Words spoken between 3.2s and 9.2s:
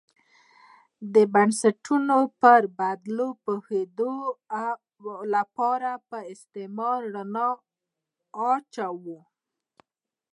پوهېدو لپاره پر استعمار رڼا اچوو.